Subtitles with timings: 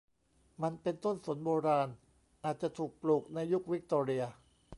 [0.61, 1.89] มันเป็นต้นสนโบราณ
[2.45, 4.23] อาจจะถูกปลูกในยุควิกตอเรีย